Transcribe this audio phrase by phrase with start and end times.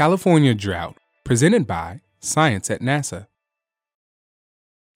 [0.00, 3.26] California Drought, presented by Science at NASA.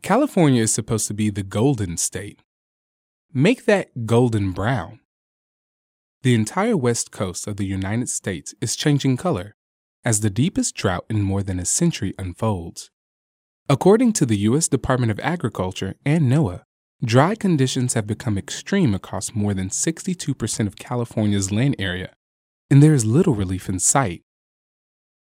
[0.01, 2.41] California is supposed to be the golden state.
[3.31, 5.01] Make that golden brown.
[6.23, 9.57] The entire west coast of the United States is changing color
[10.07, 12.91] as the deepest drought in more than a century unfolds.
[13.69, 14.69] According to the U.S.
[14.69, 16.63] Department of Agriculture and NOAA,
[17.05, 22.15] dry conditions have become extreme across more than 62% of California's land area,
[22.71, 24.24] and there is little relief in sight.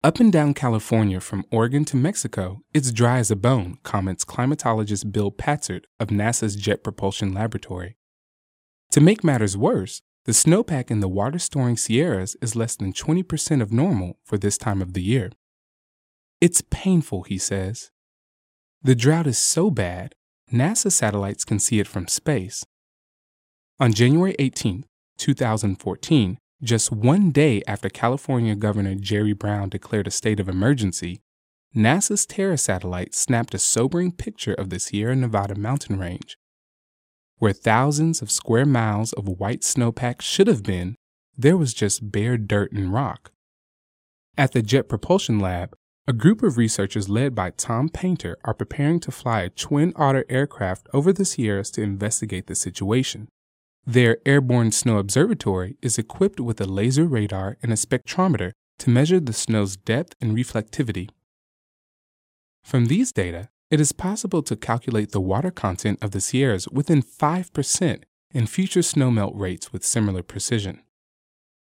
[0.02, 5.12] Up and down California from Oregon to Mexico, it's dry as a bone, comments climatologist
[5.12, 7.98] Bill Patzert of NASA's Jet Propulsion Laboratory.
[8.92, 13.60] To make matters worse, the snowpack in the water storing Sierras is less than 20%
[13.60, 15.32] of normal for this time of the year.
[16.40, 17.90] It's painful, he says.
[18.82, 20.14] The drought is so bad,
[20.50, 22.64] NASA satellites can see it from space.
[23.78, 24.86] On January 18,
[25.18, 31.20] 2014, just one day after California Governor Jerry Brown declared a state of emergency,
[31.74, 36.36] NASA's Terra satellite snapped a sobering picture of the Sierra Nevada mountain range.
[37.38, 40.96] Where thousands of square miles of white snowpack should have been,
[41.36, 43.32] there was just bare dirt and rock.
[44.36, 45.74] At the Jet Propulsion Lab,
[46.06, 50.24] a group of researchers led by Tom Painter are preparing to fly a Twin Otter
[50.28, 53.28] aircraft over the Sierras to investigate the situation.
[53.86, 59.20] Their airborne snow observatory is equipped with a laser radar and a spectrometer to measure
[59.20, 61.10] the snow's depth and reflectivity.
[62.62, 67.02] From these data, it is possible to calculate the water content of the Sierras within
[67.02, 70.82] 5% and future snowmelt rates with similar precision.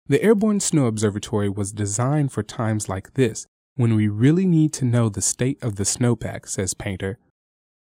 [0.06, 4.84] The Airborne Snow Observatory was designed for times like this when we really need to
[4.84, 7.18] know the state of the snowpack, says Painter.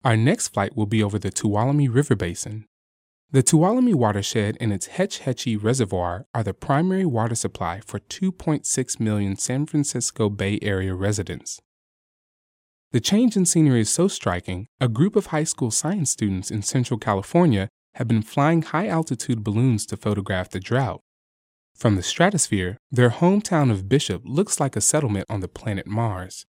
[0.04, 2.66] Our next flight will be over the Tuolumne River Basin,
[3.30, 9.00] the Tuolumne watershed and its Hetch Hetchy Reservoir are the primary water supply for 2.6
[9.00, 11.60] million San Francisco Bay Area residents.
[12.92, 16.62] The change in scenery is so striking, a group of high school science students in
[16.62, 21.00] Central California have been flying high altitude balloons to photograph the drought.
[21.74, 26.46] From the stratosphere, their hometown of Bishop looks like a settlement on the planet Mars.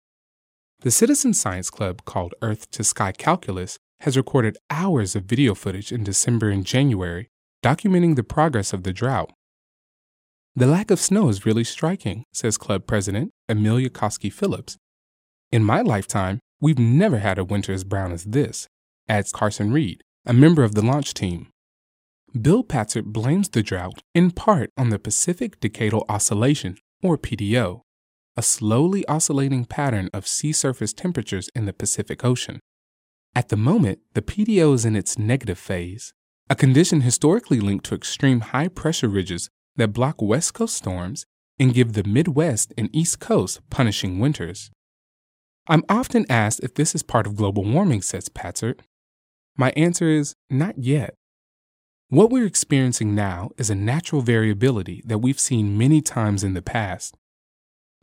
[0.81, 5.93] The citizen science club called Earth to Sky Calculus has recorded hours of video footage
[5.93, 7.29] in December and January
[7.63, 9.33] documenting the progress of the drought.
[10.57, 14.79] The lack of snow is really striking, says club president Amelia Koski Phillips.
[15.53, 18.67] In my lifetime, we've never had a winter as brown as this,
[19.09, 21.49] adds Carson Reed, a member of the launch team.
[22.41, 27.83] Bill Patzert blames the drought in part on the Pacific Decadal Oscillation, or PDO,
[28.37, 32.61] a slowly oscillating pattern of sea surface temperatures in the Pacific Ocean.
[33.35, 36.13] At the moment, the PDO is in its negative phase,
[36.49, 41.27] a condition historically linked to extreme high pressure ridges that block West Coast storms
[41.59, 44.71] and give the Midwest and East Coast punishing winters.
[45.69, 48.81] I'm often asked if this is part of global warming, says Patzert.
[49.57, 51.15] My answer is not yet.
[52.09, 56.63] What we're experiencing now is a natural variability that we've seen many times in the
[56.63, 57.17] past.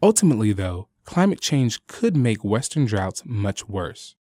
[0.01, 4.15] Ultimately, though, climate change could make Western droughts much worse.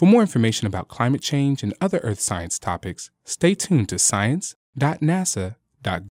[0.00, 6.06] For more information about climate change and other Earth science topics, stay tuned to science.nasa.gov.